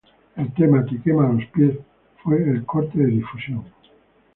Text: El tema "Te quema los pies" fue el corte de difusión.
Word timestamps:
El 0.35 0.51
tema 0.53 0.83
"Te 0.83 0.99
quema 0.99 1.31
los 1.31 1.45
pies" 1.51 1.77
fue 2.23 2.37
el 2.41 2.65
corte 2.65 2.97
de 2.97 3.05
difusión. 3.05 3.65